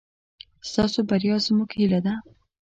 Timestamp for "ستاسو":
0.69-0.99